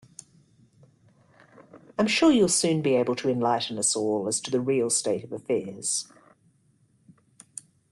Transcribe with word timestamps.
I'm 1.99 2.07
sure 2.07 2.31
you'll 2.31 2.47
soon 2.47 2.81
be 2.81 2.95
able 2.95 3.15
to 3.17 3.29
enlighten 3.29 3.77
us 3.77 3.95
all 3.95 4.27
as 4.27 4.41
to 4.41 4.49
the 4.49 4.59
real 4.59 4.89
state 4.89 5.23
of 5.23 5.31
affairs. 5.31 6.11